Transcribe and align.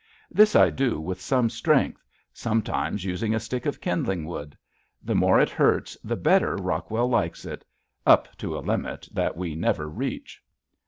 This 0.31 0.55
I 0.55 0.71
do 0.71 0.99
with 0.99 1.21
some 1.21 1.47
strength 1.51 2.07
sometimes 2.33 3.05
using 3.05 3.35
a 3.35 3.39
stick 3.39 3.67
of 3.67 3.79
kindling 3.79 4.25
wood. 4.25 4.57
The 5.03 5.13
more 5.13 5.39
it 5.39 5.51
hurts 5.51 5.95
the 6.03 6.15
better 6.15 6.55
Rockwell 6.55 7.07
likes 7.07 7.45
it 7.45 7.63
up 8.03 8.35
to 8.37 8.57
a 8.57 8.65
limit 8.65 9.07
that 9.13 9.37
we 9.37 9.53
never 9.55 9.87
reach. 9.87 10.41